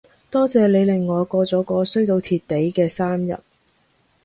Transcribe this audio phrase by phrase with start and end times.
[0.31, 3.37] 多謝你令我過咗個衰到貼地嘅生日